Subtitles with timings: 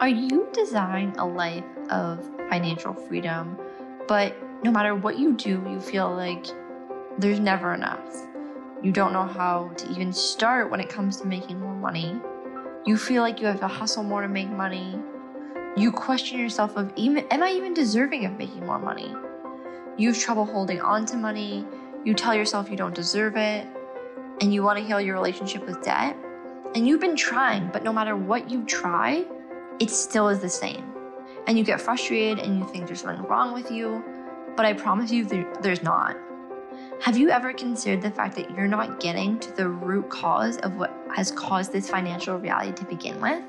[0.00, 3.58] Are you designing a life of financial freedom,
[4.06, 4.32] but
[4.62, 6.46] no matter what you do, you feel like
[7.18, 8.08] there's never enough?
[8.80, 12.16] You don't know how to even start when it comes to making more money.
[12.86, 15.00] You feel like you have to hustle more to make money.
[15.76, 19.12] You question yourself of even am I even deserving of making more money?
[19.96, 21.66] You have trouble holding on to money.
[22.04, 23.66] You tell yourself you don't deserve it.
[24.40, 26.16] And you want to heal your relationship with debt.
[26.76, 29.24] And you've been trying, but no matter what you try,
[29.80, 30.84] it still is the same.
[31.46, 34.04] And you get frustrated and you think there's something wrong with you,
[34.56, 35.24] but I promise you
[35.62, 36.16] there's not.
[37.00, 40.76] Have you ever considered the fact that you're not getting to the root cause of
[40.76, 43.42] what has caused this financial reality to begin with?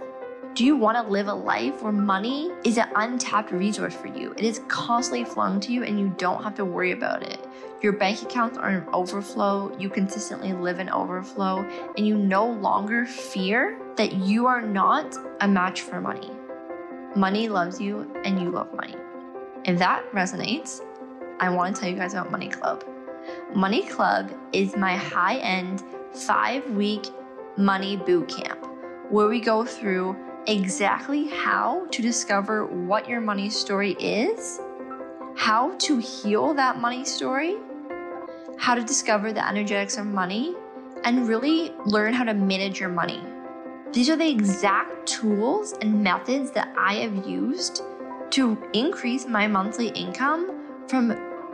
[0.53, 4.31] Do you want to live a life where money is an untapped resource for you?
[4.31, 7.39] It is constantly flowing to you and you don't have to worry about it.
[7.81, 11.59] Your bank accounts are in overflow, you consistently live in overflow,
[11.97, 16.31] and you no longer fear that you are not a match for money.
[17.17, 18.95] Money loves you and you love money.
[19.65, 20.79] If that resonates,
[21.41, 22.85] I want to tell you guys about Money Club.
[23.53, 27.07] Money Club is my high end five week
[27.57, 28.65] money boot camp
[29.09, 30.15] where we go through
[30.47, 34.61] exactly how to discover what your money story is,
[35.35, 37.57] how to heal that money story,
[38.57, 40.55] how to discover the energetics of money,
[41.03, 43.21] and really learn how to manage your money.
[43.91, 47.81] These are the exact tools and methods that I have used
[48.29, 51.09] to increase my monthly income from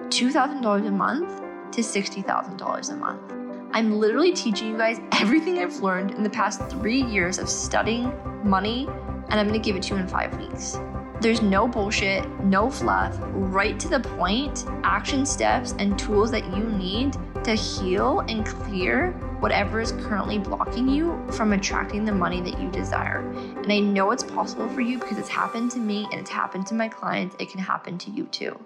[0.09, 3.31] $2,000 a month to $60,000 a month.
[3.71, 8.11] I'm literally teaching you guys everything I've learned in the past three years of studying
[8.43, 8.85] money,
[9.29, 10.77] and I'm gonna give it to you in five weeks.
[11.21, 16.63] There's no bullshit, no fluff, right to the point, action steps and tools that you
[16.63, 22.59] need to heal and clear whatever is currently blocking you from attracting the money that
[22.59, 23.19] you desire.
[23.29, 26.67] And I know it's possible for you because it's happened to me and it's happened
[26.67, 27.35] to my clients.
[27.39, 28.59] It can happen to you too.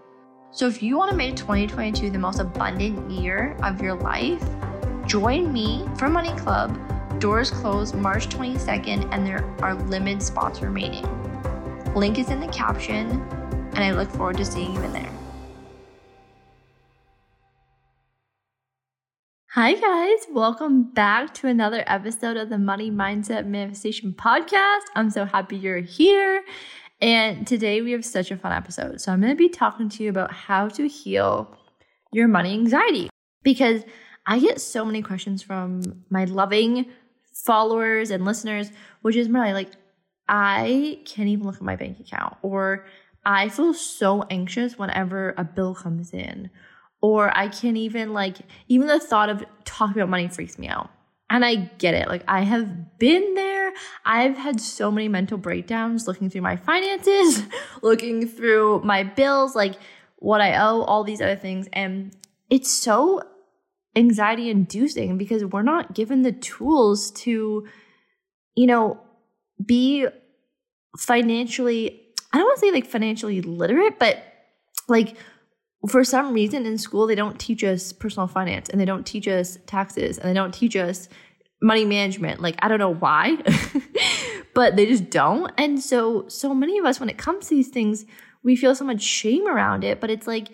[0.51, 4.43] So if you want to make 2022 the most abundant year of your life,
[5.05, 6.77] join me for Money Club.
[7.19, 11.05] Doors close March 22nd and there are limited spots remaining.
[11.95, 13.09] Link is in the caption,
[13.73, 15.09] and I look forward to seeing you in there.
[19.53, 20.19] Hi, guys.
[20.31, 24.83] Welcome back to another episode of the Money Mindset Manifestation Podcast.
[24.95, 26.43] I'm so happy you're here.
[27.01, 29.01] And today we have such a fun episode.
[29.01, 31.57] So I'm going to be talking to you about how to heal
[32.13, 33.09] your money anxiety
[33.41, 33.81] because
[34.27, 36.85] I get so many questions from my loving
[37.33, 38.71] followers and listeners,
[39.01, 39.71] which is really like,
[40.29, 42.85] I can't even look at my bank account, or
[43.25, 46.51] I feel so anxious whenever a bill comes in,
[47.01, 48.37] or I can't even like,
[48.67, 50.91] even the thought of talking about money freaks me out.
[51.31, 52.07] And I get it.
[52.07, 53.71] Like, I have been there.
[54.05, 57.43] I've had so many mental breakdowns looking through my finances,
[57.81, 59.75] looking through my bills, like
[60.17, 61.67] what I owe, all these other things.
[61.73, 62.15] And
[62.49, 63.23] it's so
[63.95, 67.67] anxiety inducing because we're not given the tools to,
[68.55, 68.99] you know,
[69.63, 70.07] be
[70.97, 72.01] financially,
[72.33, 74.23] I don't want to say like financially literate, but
[74.87, 75.15] like
[75.87, 79.27] for some reason in school they don't teach us personal finance and they don't teach
[79.27, 81.07] us taxes and they don't teach us
[81.61, 82.41] money management.
[82.41, 83.37] Like i don't know why
[84.53, 85.51] but they just don't.
[85.57, 88.05] And so so many of us when it comes to these things
[88.43, 90.49] we feel so much shame around it but it's like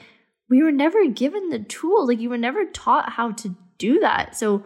[0.49, 4.35] we were never given the tools like you were never taught how to do that.
[4.37, 4.63] So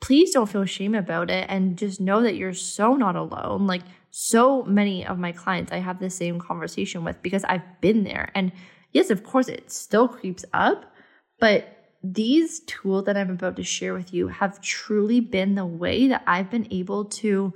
[0.00, 3.66] please don't feel shame about it and just know that you're so not alone.
[3.66, 8.02] Like so many of my clients i have the same conversation with because i've been
[8.02, 8.30] there.
[8.34, 8.50] And
[8.92, 10.92] yes, of course, it still creeps up,
[11.38, 16.08] but these tools that I'm about to share with you have truly been the way
[16.08, 17.52] that I've been able to,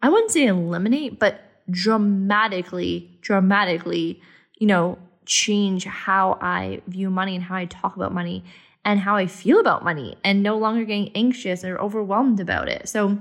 [0.00, 4.22] I wouldn't say eliminate, but dramatically, dramatically,
[4.58, 8.44] you know, change how I view money and how I talk about money
[8.84, 12.88] and how I feel about money and no longer getting anxious or overwhelmed about it.
[12.88, 13.18] So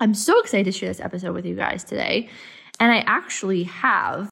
[0.00, 2.28] I'm so excited to share this episode with you guys today.
[2.80, 4.30] And I actually have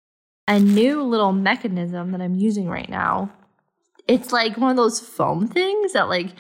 [0.49, 3.33] a new little mechanism that I'm using right now.
[4.07, 6.31] It's like one of those foam things that like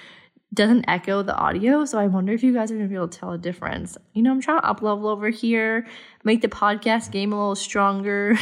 [0.54, 1.84] doesn't echo the audio.
[1.84, 3.98] So I wonder if you guys are gonna be able to tell a difference.
[4.14, 5.86] You know, I'm trying to up level over here,
[6.22, 8.38] make the podcast game a little stronger.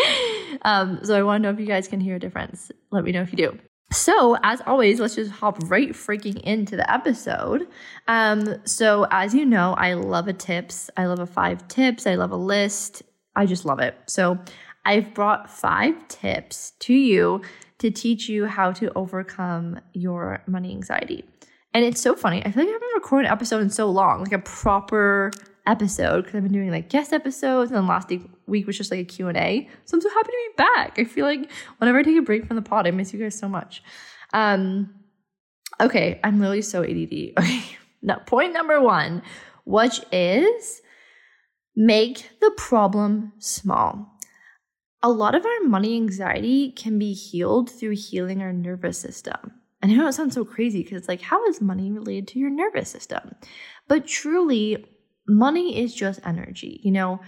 [0.62, 2.72] um, so I want to know if you guys can hear a difference.
[2.90, 3.58] Let me know if you do.
[3.92, 7.68] So, as always, let's just hop right freaking into the episode.
[8.08, 10.90] Um, so, as you know, I love a tips.
[10.96, 12.06] I love a five tips.
[12.06, 13.02] I love a list.
[13.36, 13.94] I just love it.
[14.06, 14.38] So,
[14.84, 17.42] I've brought five tips to you
[17.78, 21.24] to teach you how to overcome your money anxiety.
[21.74, 22.44] And it's so funny.
[22.44, 25.30] I feel like I haven't recorded an episode in so long, like a proper
[25.66, 28.90] episode, because I've been doing like guest episodes, and then last week week was just
[28.90, 29.68] like a Q&A.
[29.84, 30.98] So I'm so happy to be back.
[30.98, 33.38] I feel like whenever I take a break from the pod, I miss you guys
[33.38, 33.82] so much.
[34.32, 34.94] Um,
[35.80, 37.32] okay, I'm literally so ADD.
[37.38, 37.62] Okay,
[38.02, 39.22] now point number one,
[39.64, 40.82] which is
[41.76, 44.18] make the problem small.
[45.02, 49.52] A lot of our money anxiety can be healed through healing our nervous system.
[49.80, 52.38] And I know it sounds so crazy because it's like, how is money related to
[52.38, 53.34] your nervous system?
[53.88, 54.86] But truly,
[55.26, 56.80] money is just energy.
[56.84, 57.20] You know,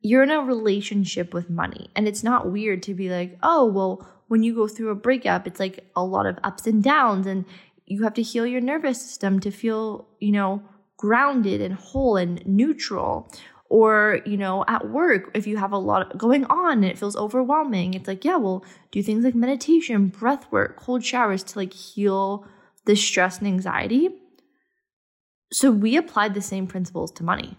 [0.00, 4.08] you're in a relationship with money, and it's not weird to be like, oh, well,
[4.28, 7.44] when you go through a breakup, it's like a lot of ups and downs, and
[7.86, 10.62] you have to heal your nervous system to feel, you know,
[10.96, 13.30] grounded and whole and neutral.
[13.72, 17.14] Or you know at work if you have a lot going on and it feels
[17.14, 21.72] overwhelming it's like yeah well do things like meditation breath work cold showers to like
[21.72, 22.44] heal
[22.86, 24.08] the stress and anxiety.
[25.52, 27.56] So we applied the same principles to money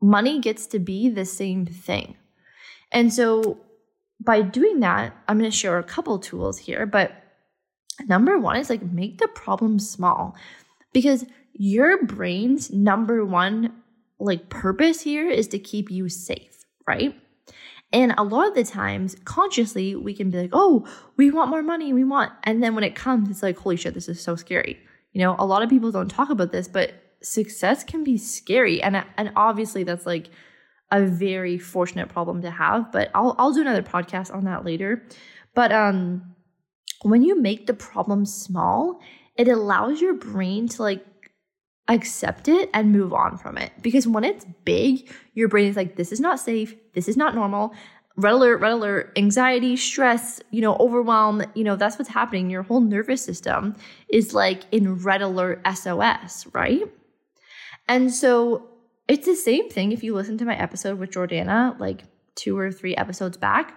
[0.00, 2.16] money gets to be the same thing
[2.92, 3.58] and so
[4.20, 7.12] by doing that i'm going to share a couple tools here but
[8.08, 10.36] number one is like make the problem small
[10.92, 13.72] because your brain's number one
[14.18, 17.14] like purpose here is to keep you safe, right?
[17.92, 21.62] And a lot of the times, consciously, we can be like, oh, we want more
[21.62, 22.32] money, we want.
[22.44, 24.78] And then when it comes, it's like, holy shit, this is so scary.
[25.12, 28.82] You know, a lot of people don't talk about this, but success can be scary.
[28.82, 30.28] And, and obviously, that's like
[30.90, 32.92] a very fortunate problem to have.
[32.92, 35.02] But I'll, I'll do another podcast on that later.
[35.54, 36.34] But um,
[37.02, 39.00] when you make the problem small,
[39.36, 41.04] it allows your brain to like
[41.88, 43.72] accept it and move on from it.
[43.82, 47.34] Because when it's big, your brain is like, this is not safe, this is not
[47.34, 47.74] normal.
[48.18, 52.48] Red alert, red alert, anxiety, stress, you know, overwhelm, you know, that's what's happening.
[52.48, 53.76] Your whole nervous system
[54.08, 56.82] is like in red alert SOS, right?
[57.88, 58.68] And so
[59.08, 62.02] it's the same thing if you listen to my episode with Jordana, like
[62.34, 63.76] two or three episodes back,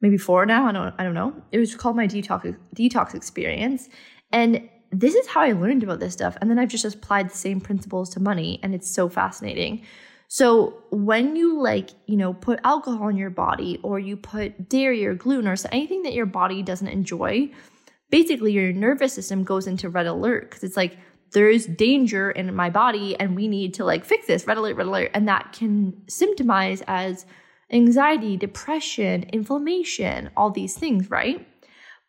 [0.00, 0.66] maybe four now.
[0.66, 1.42] I don't, I don't know.
[1.52, 3.88] It was called my detox detox experience,
[4.32, 6.36] and this is how I learned about this stuff.
[6.40, 9.82] And then I've just applied the same principles to money, and it's so fascinating.
[10.28, 15.06] So when you like, you know, put alcohol in your body or you put dairy
[15.06, 17.50] or gluten or anything that your body doesn't enjoy,
[18.10, 20.98] basically your nervous system goes into red alert because it's like
[21.32, 24.86] there's danger in my body and we need to like fix this red alert red
[24.86, 27.26] alert and that can symptomize as
[27.70, 31.46] anxiety, depression, inflammation, all these things, right?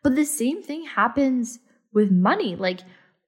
[0.02, 1.58] But the same thing happens
[1.92, 2.56] with money.
[2.56, 2.80] Like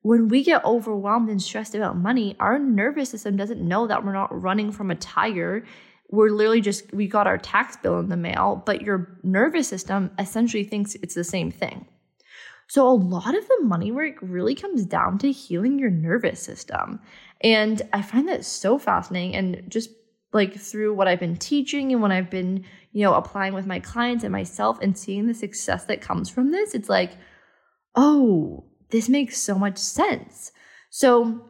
[0.03, 4.13] when we get overwhelmed and stressed about money, our nervous system doesn't know that we're
[4.13, 5.65] not running from a tiger.
[6.09, 10.11] We're literally just, we got our tax bill in the mail, but your nervous system
[10.19, 11.87] essentially thinks it's the same thing.
[12.71, 17.01] So, a lot of the money work really comes down to healing your nervous system.
[17.41, 19.35] And I find that so fascinating.
[19.35, 19.91] And just
[20.33, 23.81] like through what I've been teaching and when I've been, you know, applying with my
[23.81, 27.17] clients and myself and seeing the success that comes from this, it's like,
[27.97, 30.53] oh, this makes so much sense.
[30.91, 31.45] So,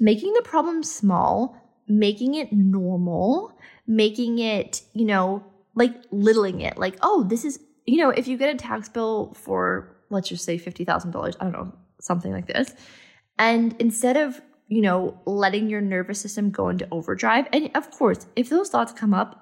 [0.00, 1.56] making the problem small,
[1.86, 3.56] making it normal,
[3.86, 5.44] making it, you know,
[5.76, 9.34] like littling it, like, oh, this is, you know, if you get a tax bill
[9.34, 12.74] for, let's just say $50,000, I don't know, something like this,
[13.38, 18.26] and instead of, you know, letting your nervous system go into overdrive, and of course,
[18.36, 19.38] if those thoughts come up,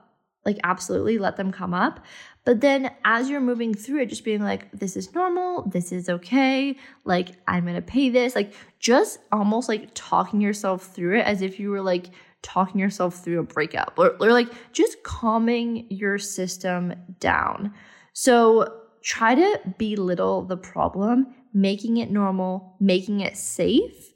[0.46, 2.00] like absolutely let them come up
[2.44, 6.08] but then as you're moving through it, just being like, this is normal, this is
[6.08, 11.42] okay, like I'm gonna pay this, like just almost like talking yourself through it as
[11.42, 12.06] if you were like
[12.42, 17.74] talking yourself through a breakup or, or like just calming your system down.
[18.14, 24.12] So try to belittle the problem, making it normal, making it safe,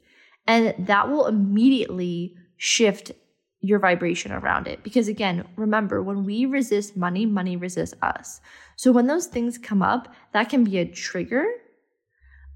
[0.47, 3.11] and that will immediately shift
[3.61, 4.83] your vibration around it.
[4.83, 8.39] Because again, remember, when we resist money, money resists us.
[8.75, 11.45] So when those things come up, that can be a trigger,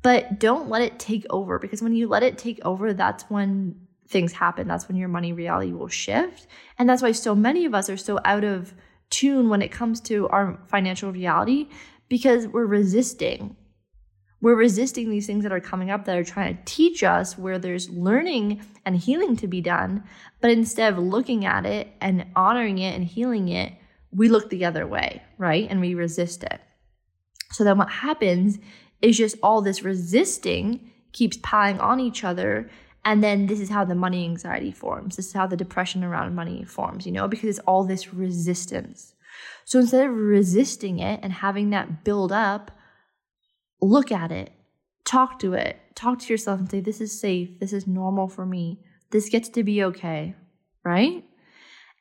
[0.02, 3.88] but don't let it take over because when you let it take over, that's when
[4.08, 4.68] things happen.
[4.68, 6.48] That's when your money reality will shift.
[6.78, 8.74] And that's why so many of us are so out of
[9.10, 11.68] tune when it comes to our financial reality
[12.10, 13.56] because we're resisting
[14.42, 17.60] we're resisting these things that are coming up that are trying to teach us where
[17.60, 20.04] there's learning and healing to be done.
[20.40, 23.74] But instead of looking at it and honoring it and healing it,
[24.12, 25.68] we look the other way, right?
[25.70, 26.60] And we resist it.
[27.52, 28.60] So then what happens
[29.02, 32.70] is just all this resisting keeps piling on each other.
[33.04, 35.18] And then this is how the money anxiety forms.
[35.18, 39.14] This is how the depression around money forms, you know, because it's all this resistance.
[39.66, 42.72] So instead of resisting it and having that build up,
[43.82, 44.52] look at it,
[45.06, 47.60] talk to it, talk to yourself and say, This is safe.
[47.60, 48.80] This is normal for me.
[49.12, 50.36] This gets to be okay,
[50.84, 51.24] right?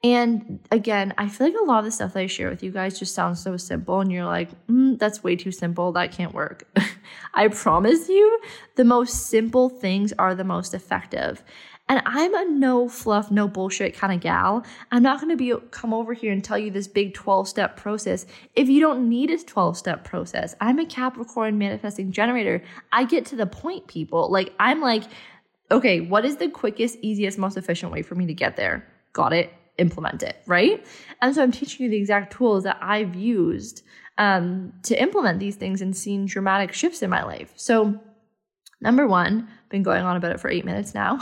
[0.04, 2.70] And again, I feel like a lot of the stuff that I share with you
[2.70, 5.90] guys just sounds so simple, and you're like, mm, that's way too simple.
[5.92, 6.68] That can't work.
[7.34, 8.40] I promise you,
[8.76, 11.42] the most simple things are the most effective.
[11.88, 14.64] And I'm a no fluff, no bullshit kind of gal.
[14.90, 17.76] I'm not going to be come over here and tell you this big 12 step
[17.76, 20.54] process if you don't need a 12 step process.
[20.60, 22.62] I'm a Capricorn manifesting generator.
[22.92, 24.30] I get to the point, people.
[24.30, 25.04] Like, I'm like,
[25.70, 28.86] okay, what is the quickest, easiest, most efficient way for me to get there?
[29.12, 30.84] Got it implement it, right?
[31.22, 33.82] And so I'm teaching you the exact tools that I've used
[34.18, 37.52] um, to implement these things and seen dramatic shifts in my life.
[37.56, 37.98] So,
[38.80, 41.18] number one, been going on about it for eight minutes now.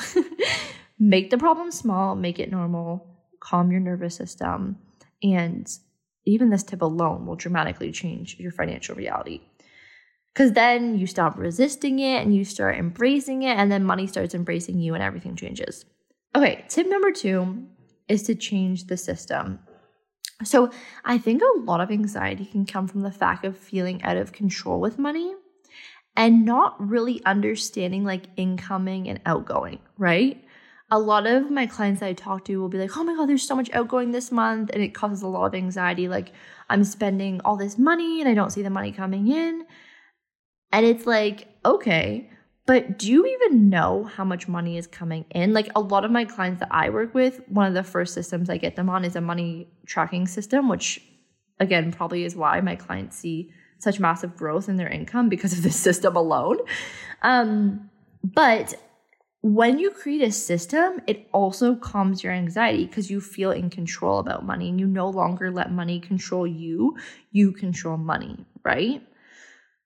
[0.99, 3.07] make the problem small, make it normal,
[3.41, 4.77] calm your nervous system,
[5.23, 5.71] and
[6.25, 9.41] even this tip alone will dramatically change your financial reality.
[10.33, 14.35] Because then you stop resisting it and you start embracing it, and then money starts
[14.35, 15.85] embracing you and everything changes.
[16.35, 17.67] Okay, tip number two
[18.09, 19.61] is to change the system.
[20.45, 20.71] So
[21.05, 24.33] I think a lot of anxiety can come from the fact of feeling out of
[24.33, 25.35] control with money
[26.17, 30.43] and not really understanding like incoming and outgoing, right?
[30.91, 33.29] A lot of my clients that I talk to will be like, oh my God,
[33.29, 34.71] there's so much outgoing this month.
[34.73, 36.09] And it causes a lot of anxiety.
[36.09, 36.33] Like,
[36.71, 39.67] I'm spending all this money and I don't see the money coming in.
[40.73, 42.31] And it's like, okay,
[42.67, 45.53] but do you even know how much money is coming in?
[45.53, 48.51] Like a lot of my clients that I work with, one of the first systems
[48.51, 51.01] I get them on is a money tracking system, which
[51.61, 55.63] again probably is why my clients see such massive growth in their income because of
[55.63, 56.59] this system alone.
[57.23, 57.91] Um,
[58.23, 58.75] but
[59.43, 64.19] when you create a system, it also calms your anxiety because you feel in control
[64.19, 66.97] about money and you no longer let money control you.
[67.31, 69.03] You control money, right?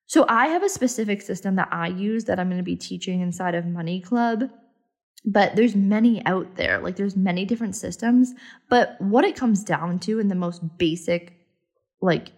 [0.06, 3.20] So I have a specific system that I use that I'm going to be teaching
[3.20, 4.50] inside of Money Club.
[5.24, 6.78] But there's many out there.
[6.78, 8.32] Like there's many different systems,
[8.70, 11.34] but what it comes down to in the most basic
[12.00, 12.32] like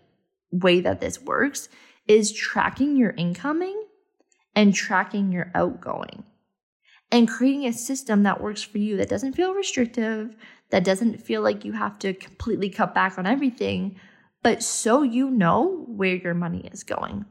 [0.52, 1.68] way that this works
[2.06, 3.84] is tracking your incoming
[4.54, 6.24] and tracking your outgoing
[7.12, 10.34] and creating a system that works for you that doesn't feel restrictive,
[10.70, 13.96] that doesn't feel like you have to completely cut back on everything,
[14.42, 17.26] but so you know where your money is going.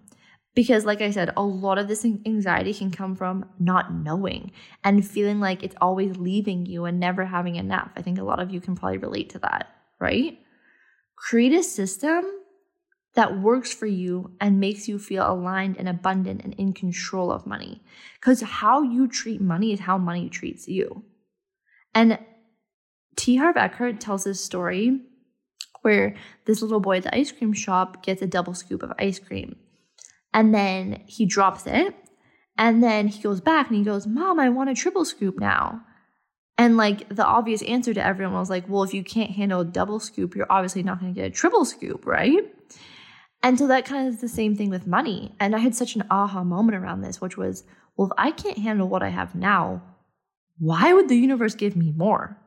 [0.54, 4.52] Because, like I said, a lot of this anxiety can come from not knowing
[4.84, 7.90] and feeling like it's always leaving you and never having enough.
[7.96, 10.38] I think a lot of you can probably relate to that, right?
[11.16, 12.26] Create a system
[13.14, 17.46] that works for you and makes you feel aligned and abundant and in control of
[17.46, 17.82] money.
[18.20, 21.04] Because how you treat money is how money treats you.
[21.94, 22.20] And
[23.18, 23.36] T.
[23.36, 25.02] Harv Eker tells this story
[25.82, 26.16] where
[26.46, 29.56] this little boy at the ice cream shop gets a double scoop of ice cream
[30.34, 31.96] and then he drops it.
[32.58, 35.82] And then he goes back and he goes, Mom, I want a triple scoop now.
[36.58, 39.66] And like the obvious answer to everyone was like, well, if you can't handle a
[39.66, 42.54] double scoop, you're obviously not going to get a triple scoop, right?
[43.44, 45.36] And so that kind of is the same thing with money.
[45.40, 47.64] And I had such an aha moment around this, which was,
[47.98, 49.82] well, if I can't handle what I have now,
[50.60, 52.38] why would the universe give me more?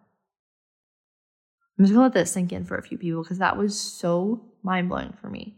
[1.76, 4.44] I'm just gonna let that sink in for a few people because that was so
[4.62, 5.56] mind blowing for me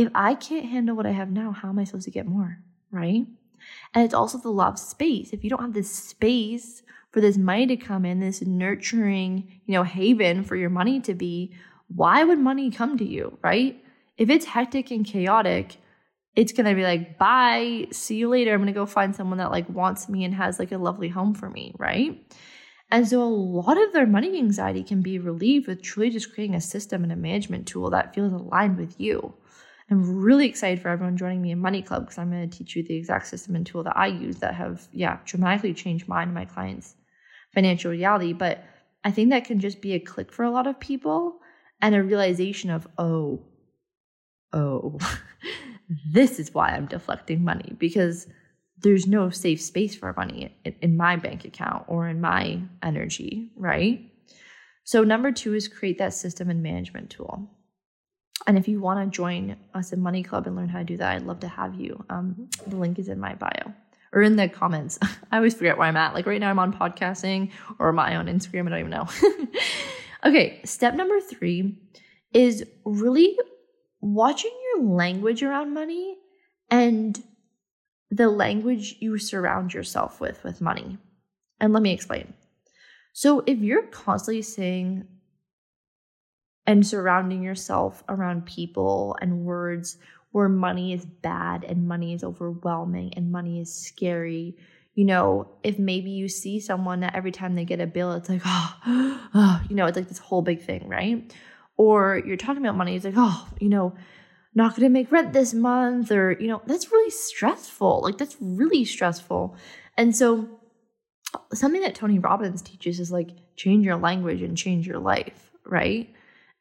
[0.00, 2.58] if I can't handle what I have now, how am I supposed to get more?
[2.90, 3.26] Right?
[3.94, 5.32] And it's also the law of space.
[5.32, 9.74] If you don't have this space for this money to come in, this nurturing, you
[9.74, 11.52] know, haven for your money to be,
[11.94, 13.38] why would money come to you?
[13.42, 13.82] Right?
[14.20, 15.78] If it's hectic and chaotic,
[16.36, 18.52] it's gonna be like, bye, see you later.
[18.52, 21.32] I'm gonna go find someone that like wants me and has like a lovely home
[21.34, 22.22] for me, right?
[22.90, 26.54] And so a lot of their money anxiety can be relieved with truly just creating
[26.54, 29.32] a system and a management tool that feels aligned with you.
[29.90, 32.76] I'm really excited for everyone joining me in Money Club because I'm going to teach
[32.76, 36.28] you the exact system and tool that I use that have, yeah, dramatically changed mine
[36.28, 36.94] and my clients'
[37.54, 38.32] financial reality.
[38.32, 38.62] But
[39.02, 41.40] I think that can just be a click for a lot of people
[41.80, 43.46] and a realization of, oh,
[44.52, 44.98] oh,
[46.12, 48.26] this is why I'm deflecting money because
[48.78, 54.10] there's no safe space for money in my bank account or in my energy, right?
[54.84, 57.50] So, number two is create that system and management tool.
[58.46, 60.96] And if you want to join us in Money Club and learn how to do
[60.96, 62.02] that, I'd love to have you.
[62.08, 63.74] Um, the link is in my bio
[64.12, 64.98] or in the comments.
[65.30, 66.14] I always forget where I'm at.
[66.14, 68.66] Like right now, I'm on podcasting or my own Instagram.
[68.66, 69.08] I don't even know.
[70.24, 71.78] okay, step number three
[72.32, 73.36] is really
[74.00, 76.16] watching your language around money
[76.70, 77.22] and
[78.10, 80.98] the language you surround yourself with with money.
[81.60, 82.32] And let me explain.
[83.12, 85.06] So if you're constantly saying
[86.66, 89.98] and surrounding yourself around people and words
[90.32, 94.56] where money is bad and money is overwhelming and money is scary,
[94.94, 98.28] you know, if maybe you see someone that every time they get a bill, it's
[98.28, 98.76] like, oh,
[99.34, 101.34] oh, you know, it's like this whole big thing, right?
[101.80, 103.94] Or you're talking about money, it's like, oh, you know,
[104.54, 108.02] not going to make rent this month, or, you know, that's really stressful.
[108.02, 109.56] Like, that's really stressful.
[109.96, 110.60] And so,
[111.54, 116.06] something that Tony Robbins teaches is like change your language and change your life, right?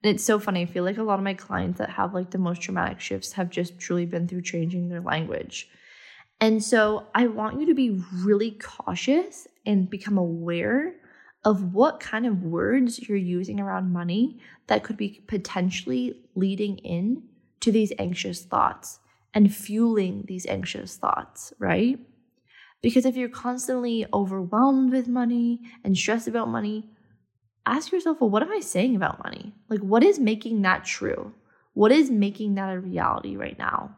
[0.01, 0.61] And it's so funny.
[0.61, 3.33] I feel like a lot of my clients that have like the most dramatic shifts
[3.33, 5.67] have just truly been through changing their language.
[6.39, 10.93] And so I want you to be really cautious and become aware
[11.45, 17.23] of what kind of words you're using around money that could be potentially leading in
[17.61, 18.99] to these anxious thoughts
[19.33, 21.99] and fueling these anxious thoughts, right?
[22.81, 26.89] Because if you're constantly overwhelmed with money and stressed about money,
[27.65, 29.53] ask yourself, well, what am I saying about money?
[29.69, 31.33] Like, what is making that true?
[31.73, 33.95] What is making that a reality right now?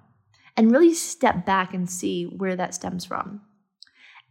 [0.57, 3.41] And really step back and see where that stems from.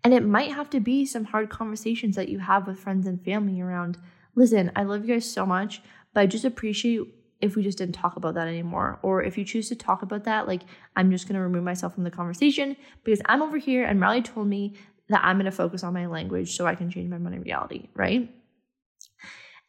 [0.02, 3.22] And it might have to be some hard conversations that you have with friends and
[3.22, 3.98] family around,
[4.34, 5.82] listen, I love you guys so much,
[6.14, 7.02] but I just appreciate
[7.40, 8.98] if we just didn't talk about that anymore.
[9.02, 10.62] Or if you choose to talk about that, like
[10.96, 14.46] I'm just gonna remove myself from the conversation because I'm over here and Riley told
[14.46, 14.74] me
[15.08, 18.30] that I'm gonna focus on my language so I can change my money reality, right?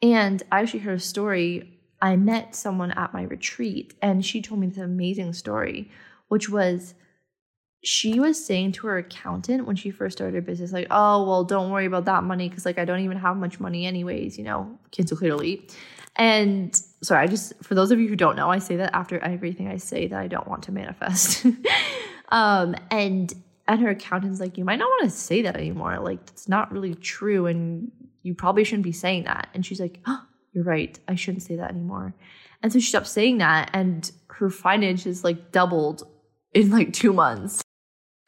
[0.02, 1.80] And I actually heard a story.
[2.02, 5.92] I met someone at my retreat and she told me this amazing story,
[6.28, 6.94] which was
[7.84, 11.44] she was saying to her accountant when she first started her business, like, oh, well,
[11.44, 14.44] don't worry about that money because, like, I don't even have much money, anyways, you
[14.44, 15.68] know, cancel clearly.
[16.16, 19.18] And sorry, I just, for those of you who don't know, I say that after
[19.20, 21.46] everything I say that I don't want to manifest.
[22.30, 23.34] um, and,
[23.68, 25.98] and her accountant's like, you might not want to say that anymore.
[26.00, 27.48] Like, it's not really true.
[27.48, 29.48] And you probably shouldn't be saying that.
[29.54, 30.22] And she's like, oh,
[30.54, 31.00] you're right.
[31.08, 32.14] I shouldn't say that anymore.
[32.62, 33.72] And so she stopped saying that.
[33.74, 36.04] And her finances like doubled
[36.54, 37.61] in like two months.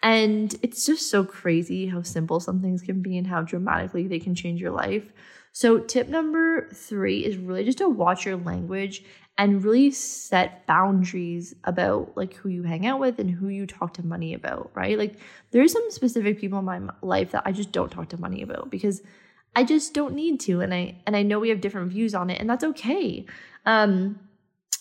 [0.03, 4.19] And it's just so crazy how simple some things can be and how dramatically they
[4.19, 5.11] can change your life.
[5.53, 9.03] So, tip number three is really just to watch your language
[9.37, 13.93] and really set boundaries about like who you hang out with and who you talk
[13.93, 14.97] to money about, right?
[14.97, 15.15] Like,
[15.51, 18.69] there's some specific people in my life that I just don't talk to money about
[18.69, 19.01] because
[19.55, 20.61] I just don't need to.
[20.61, 23.25] And I and I know we have different views on it, and that's okay.
[23.65, 24.19] Um,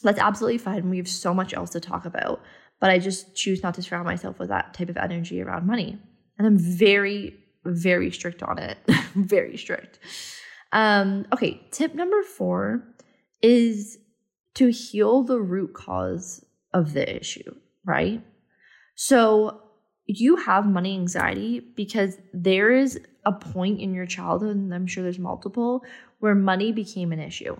[0.02, 0.90] that's absolutely fine.
[0.90, 2.42] We have so much else to talk about,
[2.82, 5.96] but I just choose not to surround myself with that type of energy around money.
[6.36, 7.32] And I'm very,
[7.64, 8.76] very strict on it.
[9.14, 10.00] very strict.
[10.72, 12.82] Um, okay, tip number four
[13.40, 13.98] is
[14.54, 18.20] to heal the root cause of the issue, right?
[18.96, 19.60] So
[20.06, 25.04] you have money anxiety because there is a point in your childhood, and I'm sure
[25.04, 25.84] there's multiple,
[26.18, 27.56] where money became an issue.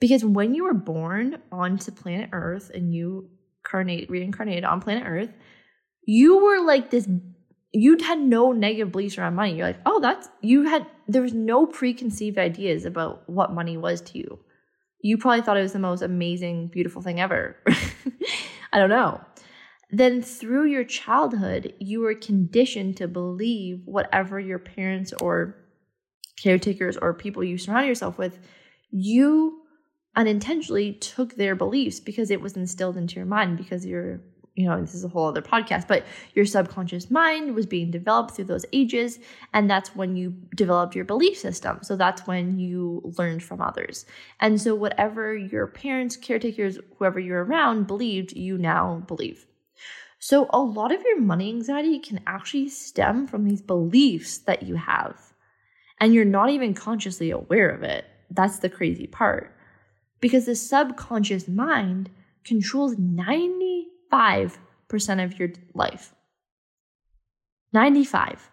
[0.00, 3.30] Because when you were born onto planet Earth and you
[3.72, 5.30] reincarnated on planet Earth,
[6.06, 7.08] you were like this
[7.72, 9.56] you had no negative beliefs around money.
[9.56, 14.00] You're like, oh, that's you had there was no preconceived ideas about what money was
[14.02, 14.38] to you.
[15.02, 17.56] You probably thought it was the most amazing, beautiful thing ever.
[18.72, 19.20] I don't know.
[19.90, 25.56] Then through your childhood, you were conditioned to believe whatever your parents or
[26.40, 28.38] caretakers or people you surround yourself with,
[28.90, 29.59] you
[30.16, 34.20] unintentionally took their beliefs because it was instilled into your mind because you're
[34.56, 38.32] you know, this is a whole other podcast, but your subconscious mind was being developed
[38.32, 39.18] through those ages.
[39.54, 41.78] And that's when you developed your belief system.
[41.82, 44.06] So that's when you learned from others.
[44.40, 49.46] And so, whatever your parents, caretakers, whoever you're around believed, you now believe.
[50.18, 54.74] So, a lot of your money anxiety can actually stem from these beliefs that you
[54.74, 55.32] have.
[55.98, 58.04] And you're not even consciously aware of it.
[58.30, 59.56] That's the crazy part.
[60.20, 62.10] Because the subconscious mind
[62.44, 66.14] controls 90 5% of your life.
[67.72, 68.50] 95.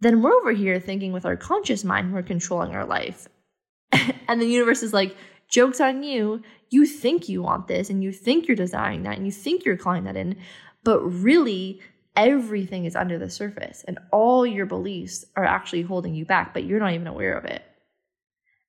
[0.00, 3.28] Then we're over here thinking with our conscious mind we're controlling our life.
[4.28, 5.16] and the universe is like,
[5.48, 6.42] joke's on you.
[6.70, 9.76] You think you want this and you think you're desiring that and you think you're
[9.76, 10.36] calling that in.
[10.82, 11.80] But really,
[12.16, 16.64] everything is under the surface and all your beliefs are actually holding you back, but
[16.64, 17.62] you're not even aware of it.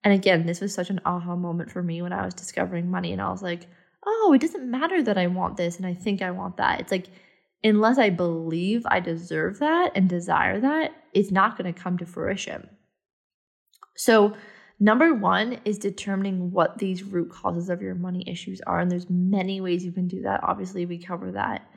[0.05, 3.11] And again, this was such an aha moment for me when I was discovering money.
[3.11, 3.67] And I was like,
[4.05, 6.79] oh, it doesn't matter that I want this and I think I want that.
[6.79, 7.07] It's like,
[7.63, 12.05] unless I believe I deserve that and desire that, it's not going to come to
[12.05, 12.69] fruition.
[13.97, 14.35] So,
[14.79, 18.79] number one is determining what these root causes of your money issues are.
[18.79, 20.43] And there's many ways you can do that.
[20.43, 21.67] Obviously, we cover that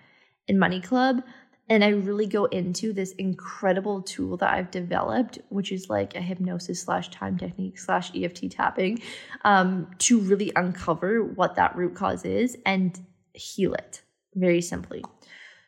[0.49, 1.23] in Money Club.
[1.71, 6.21] And I really go into this incredible tool that I've developed, which is like a
[6.21, 9.03] hypnosis slash time technique slash EFT tapping,
[9.45, 12.99] um, to really uncover what that root cause is and
[13.35, 14.03] heal it
[14.35, 15.05] very simply.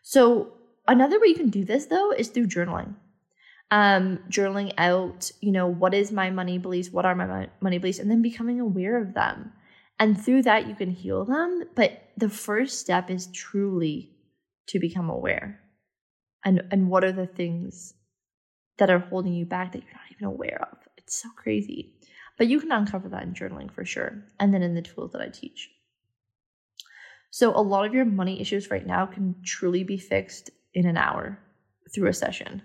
[0.02, 0.54] So,
[0.88, 2.94] another way you can do this though is through journaling.
[3.70, 6.90] Um, journaling out, you know, what is my money beliefs?
[6.90, 7.98] What are my money beliefs?
[7.98, 9.52] And then becoming aware of them.
[9.98, 11.64] And through that, you can heal them.
[11.76, 14.10] But the first step is truly
[14.68, 15.60] to become aware.
[16.44, 17.94] And, and what are the things
[18.78, 20.78] that are holding you back that you're not even aware of?
[20.96, 21.94] It's so crazy.
[22.38, 24.24] But you can uncover that in journaling for sure.
[24.38, 25.70] And then in the tools that I teach.
[27.30, 30.96] So, a lot of your money issues right now can truly be fixed in an
[30.96, 31.38] hour
[31.94, 32.62] through a session.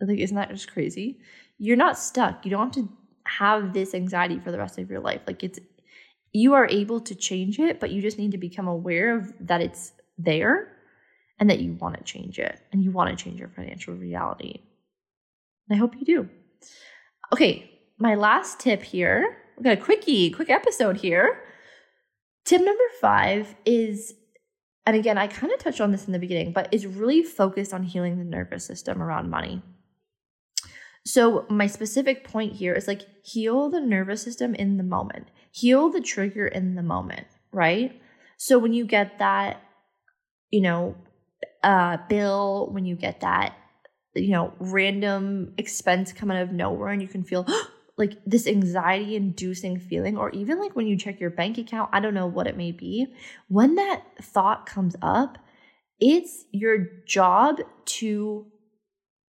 [0.00, 1.20] Like, isn't that just crazy?
[1.58, 2.44] You're not stuck.
[2.44, 2.88] You don't have to
[3.24, 5.22] have this anxiety for the rest of your life.
[5.26, 5.58] Like, it's,
[6.32, 9.60] you are able to change it, but you just need to become aware of that
[9.60, 10.77] it's there
[11.38, 14.60] and that you want to change it and you want to change your financial reality.
[15.68, 16.28] And I hope you do.
[17.32, 19.36] Okay, my last tip here.
[19.56, 21.42] We've got a quickie, quick episode here.
[22.44, 24.14] Tip number five is,
[24.86, 27.74] and again, I kind of touched on this in the beginning, but is really focused
[27.74, 29.62] on healing the nervous system around money.
[31.04, 35.90] So, my specific point here is like heal the nervous system in the moment, heal
[35.90, 38.00] the trigger in the moment, right?
[38.36, 39.62] So, when you get that,
[40.50, 40.96] you know,
[41.62, 43.56] uh, bill, when you get that,
[44.14, 47.46] you know, random expense coming out of nowhere and you can feel,
[47.98, 52.00] like this anxiety inducing feeling, or even like when you check your bank account, I
[52.00, 53.08] don't know what it may be,
[53.48, 55.38] when that thought comes up,
[55.98, 58.46] it's your job to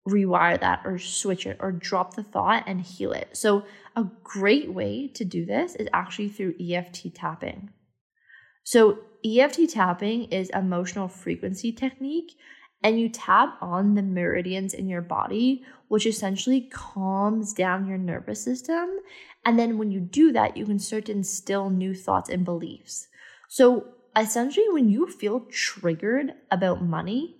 [0.07, 3.29] rewire that or switch it or drop the thought and heal it.
[3.33, 7.71] So, a great way to do this is actually through EFT tapping.
[8.63, 12.35] So, EFT tapping is emotional frequency technique
[12.83, 18.43] and you tap on the meridians in your body, which essentially calms down your nervous
[18.43, 18.89] system.
[19.45, 23.07] And then when you do that, you can start to instill new thoughts and beliefs.
[23.49, 23.85] So
[24.17, 27.37] essentially, when you feel triggered about money,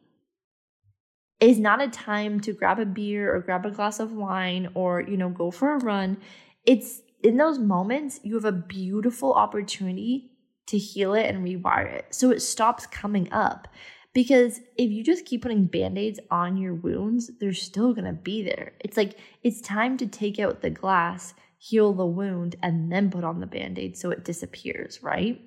[1.40, 5.02] is not a time to grab a beer or grab a glass of wine or,
[5.02, 6.18] you know, go for a run.
[6.66, 10.31] It's in those moments, you have a beautiful opportunity
[10.72, 12.08] to heal it and rewire it.
[12.14, 13.68] So it stops coming up.
[14.14, 18.44] Because if you just keep putting band aids on your wounds, they're still gonna be
[18.44, 18.74] there.
[18.80, 23.24] It's like it's time to take out the glass, heal the wound, and then put
[23.24, 25.42] on the band aid so it disappears, right?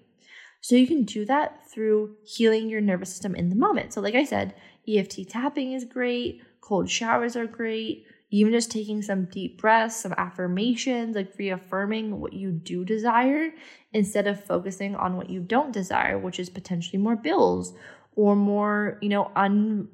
[0.62, 3.92] So you can do that through healing your nervous system in the moment.
[3.92, 4.54] So, like I said,
[4.88, 10.12] EFT tapping is great, cold showers are great, even just taking some deep breaths, some
[10.16, 13.50] affirmations, like reaffirming what you do desire
[13.92, 17.74] instead of focusing on what you don't desire, which is potentially more bills
[18.16, 19.88] or more, you know, un,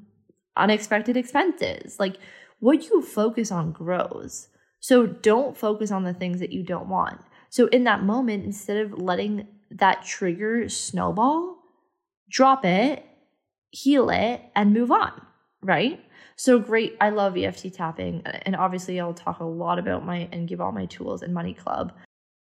[0.57, 2.01] unexpected expenses.
[2.01, 2.17] Like
[2.61, 4.49] what you focus on grows.
[4.81, 7.21] So don't focus on the things that you don't want.
[7.51, 11.59] So in that moment, instead of letting that trigger snowball,
[12.31, 13.05] drop it,
[13.71, 15.13] heal it, and move on,
[15.63, 16.01] right?
[16.37, 16.97] So great.
[17.01, 18.23] I love EFT tapping.
[18.25, 21.55] And obviously, I'll talk a lot about my and give all my tools and Money
[21.55, 21.93] Club.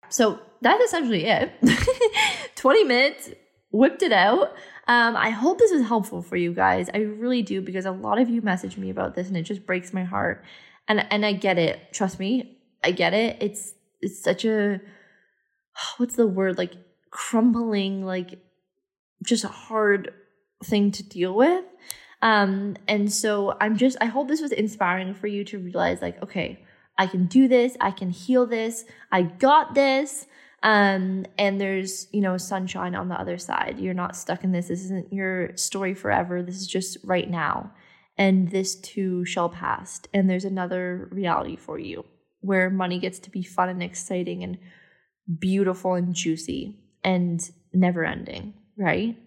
[0.10, 1.52] So that's essentially it.
[2.56, 3.32] 20 minutes,
[3.72, 4.54] whipped it out.
[4.88, 6.90] Um, I hope this is helpful for you guys.
[6.94, 9.66] I really do because a lot of you message me about this and it just
[9.66, 10.44] breaks my heart.
[10.88, 11.94] And and I get it.
[11.94, 13.38] Trust me, I get it.
[13.40, 14.82] It's it's such a
[15.98, 16.74] what's the word like
[17.12, 18.40] crumbling like
[19.24, 20.14] just a hard
[20.64, 21.64] thing to deal with.
[22.22, 26.22] Um and so I'm just I hope this was inspiring for you to realize like
[26.24, 26.64] okay,
[26.98, 30.28] I can do this, I can heal this, I got this.
[30.64, 33.80] Um, and there's, you know, sunshine on the other side.
[33.80, 34.68] You're not stuck in this.
[34.68, 36.44] This isn't your story forever.
[36.44, 37.72] This is just right now.
[38.18, 40.02] And this too shall pass.
[40.14, 42.06] And there's another reality for you
[42.42, 44.60] where money gets to be fun and exciting and
[45.40, 49.18] beautiful and juicy and never ending, right?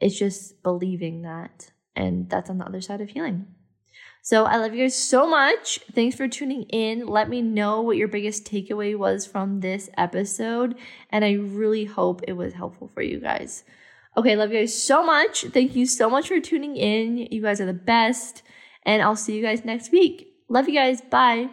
[0.00, 1.70] It's just believing that.
[1.96, 3.46] And that's on the other side of healing.
[4.22, 5.80] So I love you guys so much.
[5.92, 7.06] Thanks for tuning in.
[7.06, 10.76] Let me know what your biggest takeaway was from this episode.
[11.10, 13.64] And I really hope it was helpful for you guys.
[14.16, 15.44] Okay, love you guys so much.
[15.52, 17.18] Thank you so much for tuning in.
[17.30, 18.42] You guys are the best.
[18.84, 20.28] And I'll see you guys next week.
[20.48, 21.02] Love you guys.
[21.02, 21.50] Bye.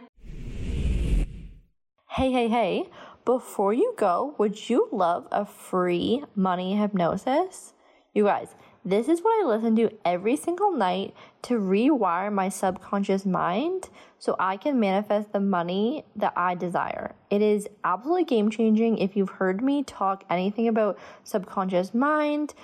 [2.10, 2.89] Hey, hey, hey.
[3.25, 7.73] Before you go, would you love a free money hypnosis?
[8.13, 11.13] You guys, this is what I listen to every single night
[11.44, 17.13] to rewire my subconscious mind so I can manifest the money that I desire.
[17.30, 18.98] It is absolutely game changing.
[18.98, 22.56] If you've heard me talk anything about subconscious mind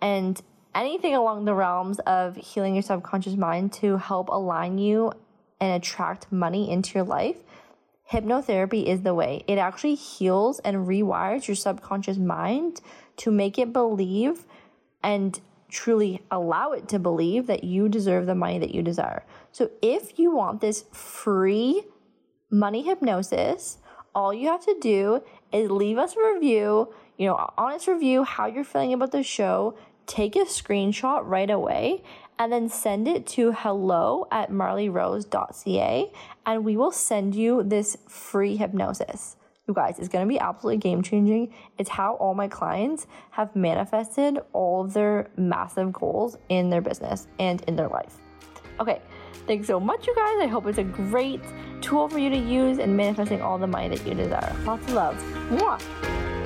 [0.00, 0.40] and
[0.74, 5.12] anything along the realms of healing your subconscious mind to help align you
[5.60, 7.36] and attract money into your life,
[8.12, 9.42] hypnotherapy is the way.
[9.48, 12.80] It actually heals and rewires your subconscious mind
[13.16, 14.44] to make it believe
[15.02, 19.24] and truly allow it to believe that you deserve the money that you desire.
[19.52, 21.84] So if you want this free
[22.50, 23.78] money hypnosis,
[24.14, 28.46] all you have to do is leave us a review, you know, honest review, how
[28.46, 29.76] you're feeling about the show,
[30.06, 32.02] take a screenshot right away,
[32.38, 36.12] and then send it to hello at marleyrose.ca,
[36.46, 39.36] and we will send you this free hypnosis.
[39.68, 41.52] You guys, it's going to be absolutely game changing.
[41.76, 47.28] It's how all my clients have manifested all of their massive goals in their business
[47.38, 48.16] and in their life.
[48.80, 49.02] Okay,
[49.46, 50.36] thanks so much, you guys.
[50.40, 51.42] I hope it's a great
[51.82, 54.56] tool for you to use in manifesting all the money that you desire.
[54.64, 55.16] Lots of love.
[55.50, 56.37] Mwah.